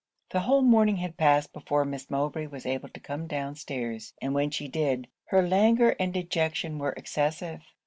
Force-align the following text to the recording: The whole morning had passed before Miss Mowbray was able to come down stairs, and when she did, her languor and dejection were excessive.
The 0.31 0.39
whole 0.39 0.63
morning 0.63 0.95
had 0.95 1.15
passed 1.15 1.53
before 1.53 1.85
Miss 1.85 2.09
Mowbray 2.09 2.47
was 2.47 2.65
able 2.65 2.89
to 2.89 2.99
come 2.99 3.27
down 3.27 3.53
stairs, 3.53 4.15
and 4.19 4.33
when 4.33 4.49
she 4.49 4.67
did, 4.67 5.07
her 5.25 5.47
languor 5.47 5.95
and 5.99 6.11
dejection 6.11 6.79
were 6.79 6.93
excessive. 6.93 7.61